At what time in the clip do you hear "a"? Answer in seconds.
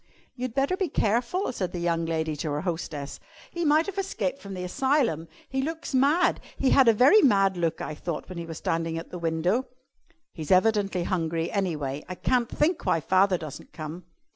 6.87-6.91